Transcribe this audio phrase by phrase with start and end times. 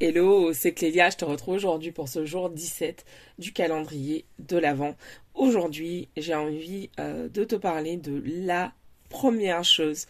[0.00, 3.04] Hello, c'est Clélia, je te retrouve aujourd'hui pour ce jour 17
[3.38, 4.96] du calendrier de l'Avent.
[5.34, 8.72] Aujourd'hui, j'ai envie euh, de te parler de la
[9.08, 10.06] première chose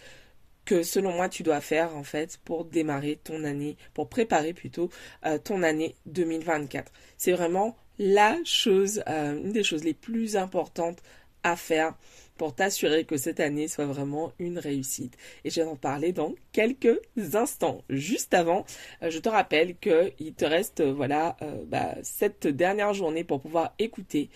[0.64, 4.88] que selon moi tu dois faire en fait pour démarrer ton année, pour préparer plutôt
[5.26, 6.90] euh, ton année 2024.
[7.18, 11.02] C'est vraiment la chose, euh, une des choses les plus importantes
[11.44, 11.94] à faire
[12.36, 15.16] pour t'assurer que cette année soit vraiment une réussite.
[15.44, 17.00] Et je vais en parler dans quelques
[17.34, 17.82] instants.
[17.88, 18.64] Juste avant,
[19.02, 23.40] euh, je te rappelle qu'il te reste euh, voilà euh, bah, cette dernière journée pour
[23.40, 24.30] pouvoir écouter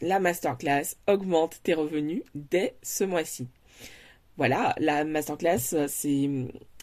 [0.00, 3.48] la masterclass Augmente tes revenus dès ce mois-ci.
[4.38, 6.30] Voilà, la masterclass, c'est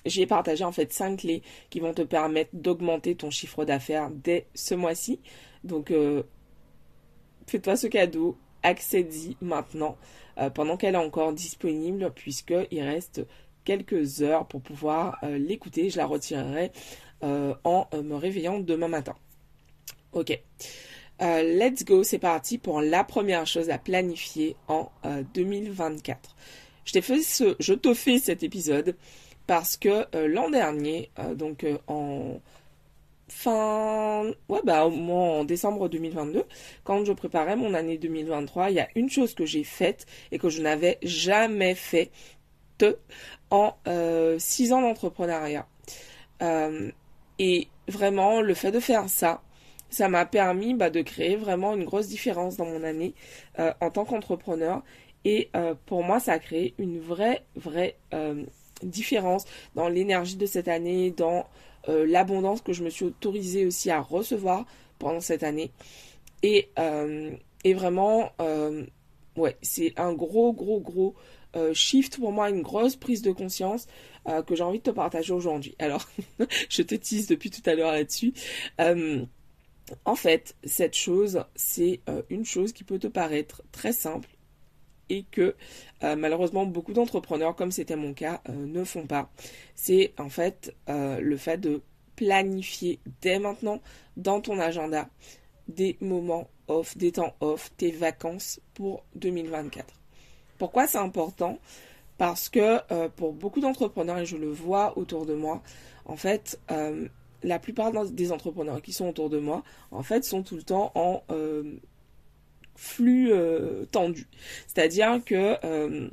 [0.06, 4.46] j'ai partagé en fait cinq clés qui vont te permettre d'augmenter ton chiffre d'affaires dès
[4.54, 5.20] ce mois-ci.
[5.64, 5.92] Donc
[7.48, 9.98] fais-toi ce cadeau, accède-y maintenant
[10.38, 13.22] euh, pendant qu'elle est encore disponible puisqu'il reste
[13.66, 15.90] quelques heures pour pouvoir euh, l'écouter.
[15.90, 16.72] Je la retirerai
[17.24, 19.16] euh, en me réveillant demain matin.
[20.12, 20.38] Ok.
[21.20, 24.92] let's go, c'est parti pour la première chose à planifier en
[25.34, 26.36] 2024.
[26.86, 28.96] Je t'ai fait ce, je te cet épisode
[29.48, 32.40] parce que l'an dernier, donc en
[33.34, 36.44] fin, ouais, bah, au moins en décembre 2022,
[36.84, 40.38] quand je préparais mon année 2023, il y a une chose que j'ai faite et
[40.38, 42.12] que je n'avais jamais fait
[43.50, 45.68] en euh, six ans d'entrepreneuriat.
[46.42, 46.92] Euh,
[47.40, 49.42] et vraiment, le fait de faire ça,
[49.90, 53.14] ça m'a permis bah, de créer vraiment une grosse différence dans mon année
[53.60, 54.84] euh, en tant qu'entrepreneur.
[55.26, 55.50] Et
[55.86, 57.96] pour moi, ça a créé une vraie, vraie
[58.82, 61.48] différence dans l'énergie de cette année, dans
[61.90, 64.66] euh, l'abondance que je me suis autorisée aussi à recevoir
[65.00, 65.72] pendant cette année.
[66.42, 67.32] Et, euh,
[67.66, 68.86] vraiment, euh,
[69.36, 71.16] ouais, c'est un gros, gros, gros
[71.74, 73.88] shift pour moi, une grosse prise de conscience
[74.48, 75.76] que j'ai envie de te partager aujourd'hui.
[75.78, 76.10] Alors,
[76.70, 78.34] je te tease depuis tout à l'heure là-dessus.
[78.80, 82.00] en fait, cette chose, c'est
[82.32, 84.30] une chose qui peut te paraître très simple
[85.22, 85.56] que
[86.04, 89.30] euh, malheureusement beaucoup d'entrepreneurs, comme c'était mon cas, euh, ne font pas.
[89.76, 91.82] C'est en fait euh, le fait de
[92.16, 93.82] planifier dès maintenant
[94.18, 95.08] dans ton agenda
[95.68, 99.86] des moments off, des temps off, tes vacances pour 2024.
[100.58, 101.58] Pourquoi c'est important?
[102.18, 105.64] Parce que pour beaucoup d'entrepreneurs, et je le vois autour de moi,
[106.06, 106.60] en fait,
[107.42, 110.92] la plupart des entrepreneurs qui sont autour de moi, en fait, sont tout le temps
[110.94, 111.24] en
[112.84, 114.28] flux euh, tendu.
[114.68, 116.10] C'est-à-dire que il euh,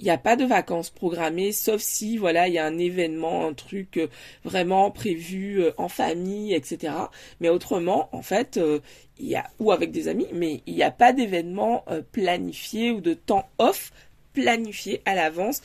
[0.00, 3.52] n'y a pas de vacances programmées, sauf si voilà il y a un événement, un
[3.52, 4.08] truc euh,
[4.44, 6.94] vraiment prévu en famille, etc.
[7.40, 8.58] Mais autrement, en fait,
[9.18, 13.00] il y a ou avec des amis, mais il n'y a pas d'événement planifié ou
[13.00, 13.92] de temps off
[14.32, 15.60] planifié à l'avance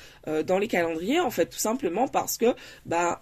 [0.45, 1.21] dans les calendriers.
[1.21, 2.53] En fait, tout simplement parce que
[2.85, 3.19] bah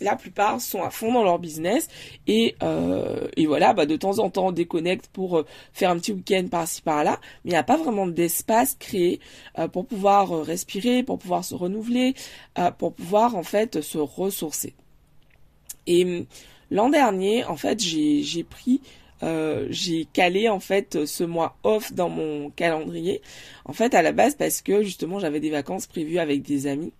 [0.00, 1.88] la plupart sont à fond dans leur business
[2.26, 5.98] et, euh, et voilà, bah, de temps en temps on déconnecte pour euh, faire un
[5.98, 9.20] petit week-end par-ci par-là, mais il n'y a pas vraiment d'espace créé
[9.58, 12.14] euh, pour pouvoir respirer, pour pouvoir se renouveler,
[12.78, 14.74] pour pouvoir en fait se ressourcer.
[15.86, 16.26] Et hum,
[16.70, 18.80] l'an dernier, en fait, j'ai, pris
[19.70, 23.20] j'ai calé en fait ce mois off dans mon calendrier.
[23.64, 26.92] En fait, à la base parce que justement j'avais des vacances prévues avec des amis.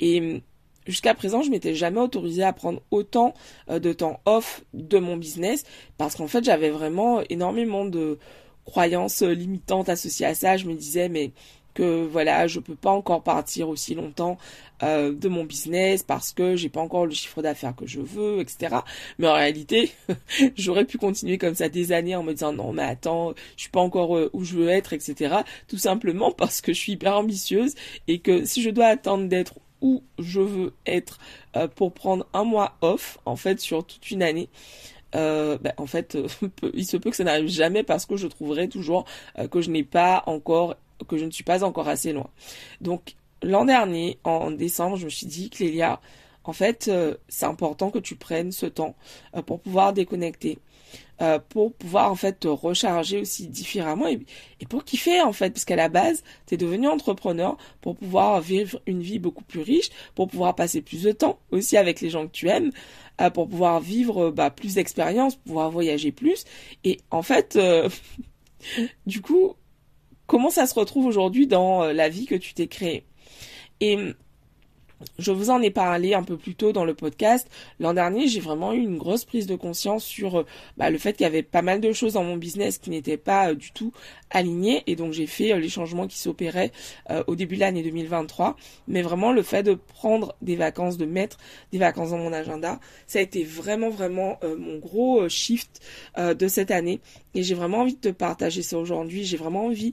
[0.00, 0.40] Et hum,
[0.86, 3.34] Jusqu'à présent, je m'étais jamais autorisée à prendre autant
[3.68, 5.64] euh, de temps off de mon business
[5.98, 8.18] parce qu'en fait, j'avais vraiment énormément de
[8.64, 10.56] croyances limitantes associées à ça.
[10.56, 11.32] Je me disais, mais
[11.74, 14.38] que voilà, je peux pas encore partir aussi longtemps
[14.82, 18.40] euh, de mon business parce que j'ai pas encore le chiffre d'affaires que je veux,
[18.40, 18.76] etc.
[19.18, 19.92] Mais en réalité,
[20.56, 23.70] j'aurais pu continuer comme ça des années en me disant non mais attends, je suis
[23.70, 25.36] pas encore euh, où je veux être, etc.
[25.68, 27.74] Tout simplement parce que je suis hyper ambitieuse
[28.08, 31.18] et que si je dois attendre d'être où je veux être
[31.56, 34.48] euh, pour prendre un mois off en fait sur toute une année.
[35.14, 36.16] Euh, ben, en fait,
[36.74, 39.04] il se peut que ça n'arrive jamais parce que je trouverai toujours
[39.38, 40.76] euh, que je n'ai pas encore,
[41.08, 42.30] que je ne suis pas encore assez loin.
[42.80, 46.00] Donc l'an dernier, en décembre, je me suis dit, Clélia,
[46.44, 46.90] en fait,
[47.28, 48.96] c'est important que tu prennes ce temps
[49.46, 50.58] pour pouvoir déconnecter.
[51.22, 54.20] Euh, pour pouvoir en fait te recharger aussi différemment et,
[54.70, 58.80] pour kiffer en fait parce qu'à la base tu es devenu entrepreneur pour pouvoir vivre
[58.86, 62.26] une vie beaucoup plus riche pour pouvoir passer plus de temps aussi avec les gens
[62.26, 62.70] que tu aimes
[63.20, 66.46] euh, pour pouvoir vivre bah, plus d'expériences pouvoir voyager plus.
[66.84, 67.90] Et en fait euh,
[69.06, 69.56] du coup
[70.26, 73.04] comment ça se retrouve aujourd'hui dans la vie que tu t'es créée?
[73.80, 73.98] Et
[75.18, 77.48] je vous en ai parlé un peu plus tôt dans le podcast.
[77.78, 81.14] L'an dernier, j'ai vraiment eu une grosse prise de conscience sur euh, bah, le fait
[81.14, 83.72] qu'il y avait pas mal de choses dans mon business qui n'étaient pas euh, du
[83.72, 83.92] tout
[84.30, 84.82] alignées.
[84.86, 86.72] Et donc, j'ai fait euh, les changements qui s'opéraient
[87.26, 88.56] au début de l'année 2023.
[88.88, 91.38] Mais vraiment, le fait de prendre des vacances, de mettre
[91.72, 95.80] des vacances dans mon agenda, ça a été vraiment, vraiment mon gros shift
[96.16, 97.00] de cette année.
[97.34, 99.24] Et j'ai vraiment envie de te partager ça aujourd'hui.
[99.24, 99.92] J'ai vraiment envie,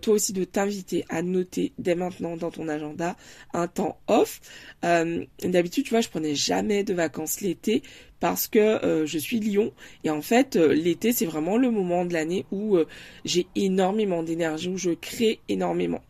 [0.00, 3.16] toi aussi, de t'inviter à noter dès maintenant dans ton agenda
[3.52, 4.40] un temps off
[4.84, 7.82] euh, d'habitude, tu vois, je prenais jamais de vacances l'été
[8.20, 9.72] parce que euh, je suis Lyon
[10.04, 12.78] et en fait euh, l'été c'est vraiment le moment de l'année où
[13.24, 16.02] j'ai énormément d'énergie où je crée énormément.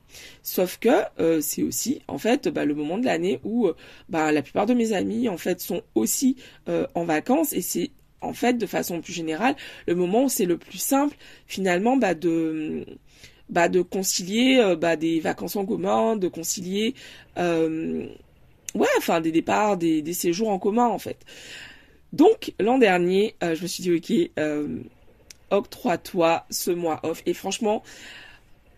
[0.42, 3.70] Sauf que c'est aussi en fait bah, le moment de l'année où
[4.10, 6.36] bah, la plupart de mes amis en fait sont aussi
[6.66, 7.90] en vacances et c'est
[8.22, 11.16] en fait de façon plus générale le moment où c'est le plus simple
[11.46, 12.86] finalement bah, de
[13.52, 16.94] bah, de concilier euh, bah, des vacances en commun, de concilier
[17.38, 18.06] euh,
[18.74, 21.18] ouais, enfin des départs, des, séjours en commun en fait.
[22.12, 24.44] Donc l'an dernier, euh, je me suis dit ok,
[25.50, 27.22] octroie-toi ce mois off.
[27.26, 27.82] Et franchement,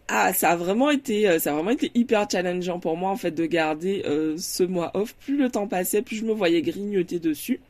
[0.08, 3.31] ah, ça a vraiment été, ça a vraiment été hyper challengeant pour moi en fait
[3.31, 4.02] de garder
[4.38, 5.14] ce mois off.
[5.14, 7.61] Plus le temps passait, plus je me voyais grignoter dessus.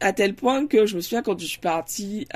[0.00, 2.26] À tel point que je me souviens quand je suis partie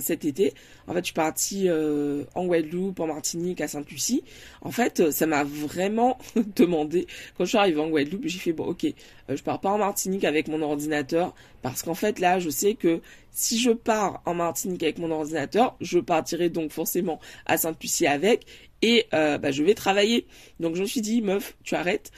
[0.00, 0.54] cet été,
[0.88, 4.24] en fait, je suis partie euh, en Guadeloupe, en Martinique, à Sainte-Lucie.
[4.62, 6.18] En fait, euh, ça m'a vraiment
[6.56, 7.06] demandé.
[7.36, 9.76] Quand je suis arrivée en Guadeloupe, j'ai fait bon, ok, euh, je pars pas en
[9.76, 14.32] Martinique avec mon ordinateur parce qu'en fait là, je sais que si je pars en
[14.32, 18.46] Martinique avec mon ordinateur, je partirai donc forcément à Sainte-Lucie avec
[18.80, 20.26] et bah, je vais travailler.
[20.60, 22.12] Donc je me suis dit, meuf, tu arrêtes,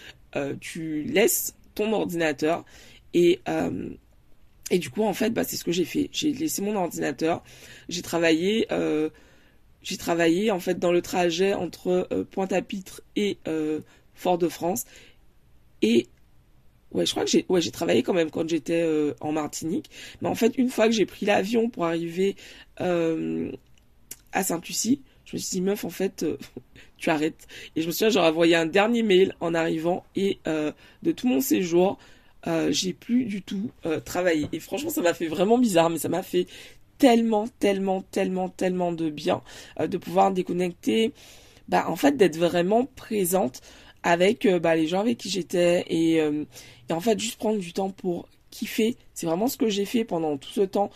[0.60, 2.64] tu laisses ton ordinateur
[3.14, 3.40] et
[4.70, 6.08] et du coup, en fait, bah, c'est ce que j'ai fait.
[6.12, 7.42] J'ai laissé mon ordinateur.
[7.88, 9.10] J'ai travaillé, euh,
[9.82, 13.80] j'ai travaillé en fait dans le trajet entre euh, Pointe-à-Pitre et euh,
[14.14, 14.84] Fort-de-France.
[15.82, 16.06] Et
[16.92, 18.86] ouais, je crois que j'ai, ouais, j'ai travaillé quand même quand j'étais
[19.20, 19.90] en Martinique.
[20.22, 22.36] Mais en fait, une fois que j'ai pris l'avion pour arriver
[22.76, 26.24] à Sainte-Lucie, je me suis dit meuf, en fait,
[26.96, 27.48] tu arrêtes.
[27.74, 31.40] Et je me souviens, j'aurais envoyé un dernier mail en arrivant et de tout mon
[31.40, 31.98] séjour.
[32.46, 34.48] Euh, j'ai plus du tout euh, travaillé.
[34.52, 36.46] Et franchement, ça m'a fait vraiment bizarre, mais ça m'a fait
[36.98, 39.42] tellement, tellement, tellement, tellement de bien
[39.78, 41.12] euh, de pouvoir déconnecter,
[41.68, 43.60] bah, en fait, d'être vraiment présente
[44.02, 47.90] avec bah, les gens avec qui j'étais et, et en fait juste prendre du temps
[47.90, 48.96] pour kiffer.
[49.14, 50.90] C'est vraiment ce que j'ai fait pendant tout ce temps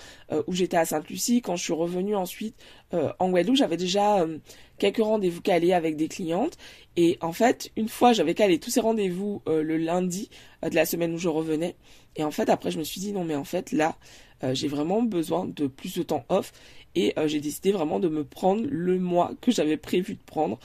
[0.46, 1.42] où j'étais à Sainte-Lucie.
[1.42, 2.56] Quand je suis revenue ensuite
[2.92, 4.26] en Guadeloupe, j'avais déjà
[4.78, 6.56] quelques rendez-vous calés avec des clientes.
[6.96, 10.30] Et en fait, une fois, j'avais calé tous ces rendez-vous euh, le lundi
[10.64, 11.76] euh, de la semaine où je revenais.
[12.16, 13.96] Et en fait, après, je me suis dit, non, mais en fait, là,
[14.42, 16.52] euh, j'ai vraiment besoin de plus de temps off.
[16.96, 20.60] Et j'ai décidé vraiment de me prendre le mois que j'avais prévu de prendre.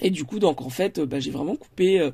[0.00, 2.08] et du coup, donc, en fait, bah, j'ai vraiment coupé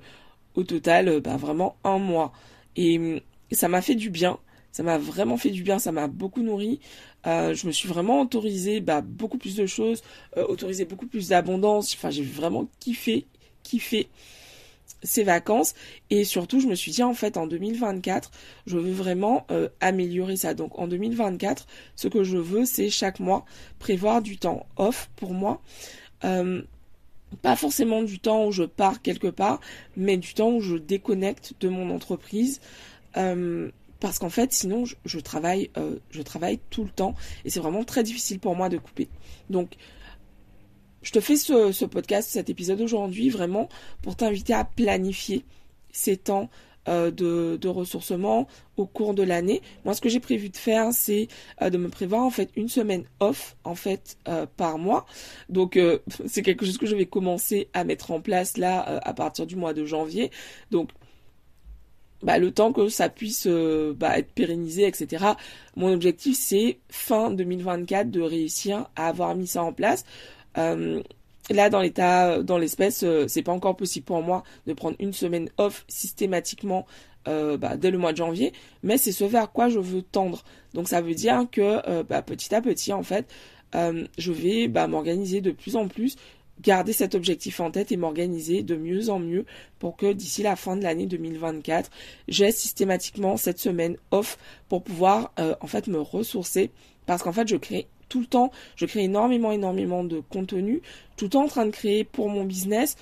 [0.54, 2.32] au total bah, vraiment un mois.
[2.76, 4.38] Et, et ça m'a fait du bien.
[4.76, 6.80] Ça m'a vraiment fait du bien, ça m'a beaucoup nourri.
[7.26, 10.02] Euh, je me suis vraiment autorisé bah, beaucoup plus de choses,
[10.36, 11.94] euh, autorisé beaucoup plus d'abondance.
[11.94, 13.26] Enfin, j'ai vraiment kiffé,
[13.62, 14.08] kiffé
[15.02, 15.74] ces vacances.
[16.10, 18.30] Et surtout, je me suis dit, en fait, en 2024,
[18.66, 20.52] je veux vraiment euh, améliorer ça.
[20.52, 23.46] Donc, en 2024, ce que je veux, c'est chaque mois
[23.78, 25.62] prévoir du temps off pour moi.
[27.42, 29.60] Pas forcément du temps où je pars quelque part,
[29.96, 32.60] mais du temps où je déconnecte de mon entreprise
[34.00, 37.84] parce qu'en fait sinon je, travaille euh, je travaille tout le temps et c'est vraiment
[37.84, 39.08] très difficile pour moi de couper.
[39.50, 39.76] Donc
[41.02, 43.68] je te fais ce, podcast cet épisode aujourd'hui vraiment
[44.02, 45.44] pour t'inviter à planifier
[45.92, 46.50] ces temps
[46.88, 49.62] euh, de, ressourcement au cours de l'année.
[49.84, 51.28] Moi, ce que j'ai prévu de faire, c'est
[51.62, 54.18] euh, de me prévoir en fait une semaine off en fait
[54.56, 55.06] par mois.
[55.48, 55.78] Donc,
[56.26, 59.56] c'est quelque chose que je vais commencer à mettre en place là à partir du
[59.56, 60.30] mois de janvier.
[60.70, 60.90] Donc,
[62.22, 65.24] bah, le temps que ça puisse euh, bah, être pérennisé, etc.
[65.76, 70.04] Mon objectif, c'est fin 2024 de réussir à avoir mis ça en place.
[70.58, 71.02] Euh,
[71.50, 75.12] là, dans l'état, dans l'espèce, euh, c'est pas encore possible pour moi de prendre une
[75.12, 76.86] semaine off systématiquement
[77.58, 78.52] bah, dès le mois de janvier,
[78.84, 80.44] mais c'est ce vers quoi je veux tendre.
[80.74, 83.26] Donc ça veut dire que bah, petit à petit, en fait,
[83.74, 86.16] je vais bah, m'organiser de plus en plus
[86.60, 89.44] garder cet objectif en tête et m'organiser de mieux en mieux
[89.78, 91.90] pour que d'ici la fin de l'année 2024,
[92.28, 94.38] j'ai systématiquement cette semaine off
[94.68, 96.70] pour pouvoir euh, en fait me ressourcer
[97.04, 100.82] parce qu'en fait je crée tout le temps, je crée énormément énormément de contenu,
[101.16, 102.96] tout le temps en train de créer pour mon business,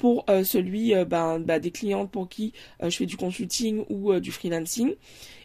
[0.00, 4.18] pour euh, celui euh, ben, ben, des clientes pour qui je fais du consulting ou
[4.18, 4.94] du freelancing.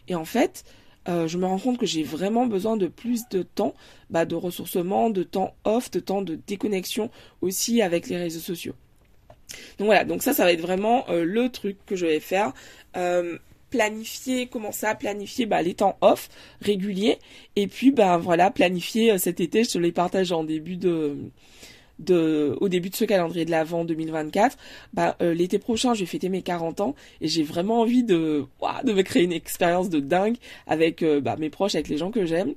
[0.08, 0.64] Et en fait,
[1.08, 3.74] euh, je me rends compte que j'ai vraiment besoin de plus de temps
[4.08, 7.10] bah, de ressourcement, de temps off, de temps de déconnexion
[7.42, 8.74] aussi avec les réseaux sociaux.
[9.78, 12.52] Donc voilà, donc ça, ça va être vraiment le truc que je vais faire
[13.70, 16.28] planifier, commencer à planifier bah, les temps off
[16.60, 17.18] réguliers
[17.56, 21.16] et puis ben voilà planifier euh, cet été, je te l'ai partagé en début de
[22.60, 24.58] au début de ce calendrier de l'Avent 2024,
[24.92, 28.44] bah, euh, l'été prochain, je vais fêter mes 40 ans et j'ai vraiment envie de,
[28.84, 32.10] de me créer une expérience de dingue avec euh, bah, mes proches, avec les gens
[32.10, 32.52] que j'aime.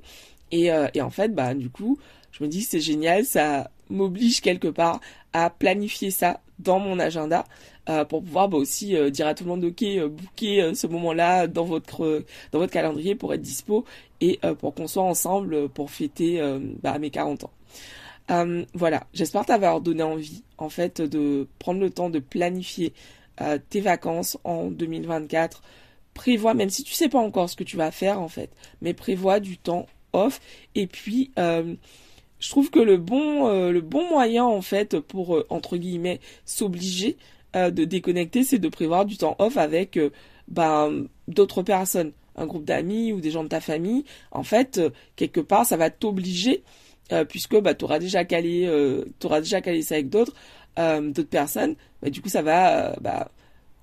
[0.52, 1.96] Et, et en fait, bah, du coup,
[2.32, 5.00] je me dis c'est génial, ça m'oblige quelque part
[5.32, 7.44] à planifier ça dans mon agenda
[7.88, 10.86] euh, pour pouvoir bah, aussi euh, dire à tout le monde ok euh, booker ce
[10.86, 13.84] moment-là dans votre dans votre calendrier pour être dispo
[14.20, 16.42] et pour qu'on soit ensemble pour fêter
[16.82, 18.66] bah, mes 40 ans.
[18.74, 22.92] voilà, j'espère t'avoir donné envie en fait de prendre le temps de planifier
[23.70, 25.62] tes vacances en 2024.
[26.12, 28.50] Prévois, même si tu sais pas encore ce que tu vas faire en fait,
[28.82, 30.38] mais prévois du temps off
[30.74, 31.30] et puis
[32.40, 37.16] je trouve que le bon le bon moyen en fait pour entre guillemets s'obliger
[37.56, 40.10] euh, de déconnecter, c'est de prévoir du temps off avec euh,
[40.46, 44.04] ben, d'autres personnes, un groupe d'amis ou des gens de ta famille.
[44.30, 46.62] En fait, euh, quelque part, ça va t'obliger,
[47.28, 48.68] puisque bah, tu auras déjà calé,
[49.24, 50.32] auras déjà calé ça avec d'autres,
[50.76, 51.74] d'autres personnes.
[52.02, 53.32] Bah, du coup, ça va, bah,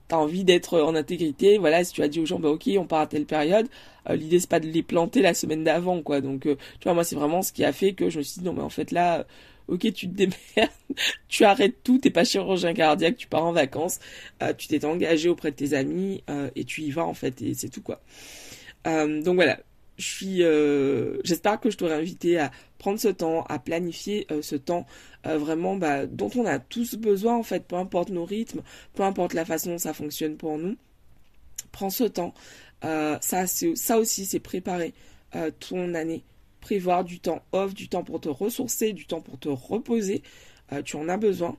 [0.07, 1.57] t'as envie d'être en intégrité.
[1.57, 3.67] Voilà, si tu as dit aux gens, bah ok, on part à telle période.
[4.09, 6.21] L'idée c'est pas de les planter la semaine d'avant, quoi.
[6.21, 8.45] Donc, tu vois, moi c'est vraiment ce qui a fait que je me suis dit
[8.45, 9.25] non, mais en fait là
[9.67, 10.71] ok, tu te démerdes,
[11.27, 13.99] tu arrêtes tout, t'es pas chirurgien cardiaque, tu pars en vacances,
[14.41, 17.41] euh, tu t'es engagé auprès de tes amis euh, et tu y vas en fait
[17.41, 18.01] et c'est tout quoi.
[18.87, 19.59] Euh, donc voilà,
[19.97, 20.41] je suis,
[21.23, 24.85] j'espère que je t'aurai invité à prendre ce temps, à planifier ce temps
[25.35, 28.61] vraiment bah, dont on a tous besoin en fait, peu importe nos rythmes,
[28.93, 30.77] peu importe la façon dont ça fonctionne pour nous.
[31.71, 32.33] Prends ce temps.
[32.81, 34.93] ça, ça aussi, c'est préparer
[35.59, 36.23] ton année
[36.67, 40.21] prévoir du temps off, du temps pour te ressourcer, du temps pour te reposer.
[40.73, 41.55] Euh, tu en as besoin.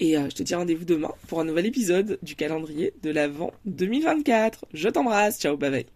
[0.00, 3.52] Et euh, je te dis rendez-vous demain pour un nouvel épisode du calendrier de l'Avent
[3.66, 4.66] 2024.
[4.72, 5.40] Je t'embrasse.
[5.40, 5.95] Ciao, bye bye.